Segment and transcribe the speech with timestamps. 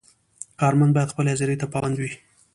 [0.59, 2.11] کارمند باید خپلې حاضرۍ ته پابند وي.